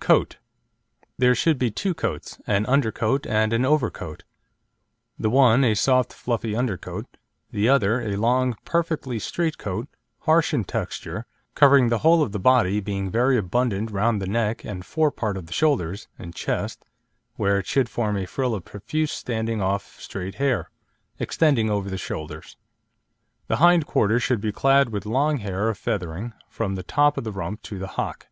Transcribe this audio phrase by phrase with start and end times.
[0.00, 0.38] COAT
[1.18, 4.24] There should be two coats, an undercoat and an overcoat;
[5.18, 7.18] the one a soft fluffy undercoat,
[7.50, 9.86] the other a long, perfectly straight coat,
[10.20, 14.64] harsh in texture, covering the whole of the body, being very abundant round the neck
[14.64, 16.86] and fore part of the shoulders and chest
[17.34, 20.70] where it should form a frill of profuse standing off straight hair,
[21.18, 22.56] extending over the shoulders.
[23.46, 27.24] The hind quarters should be clad with long hair or feathering, from the top of
[27.24, 28.28] the rump to the hock.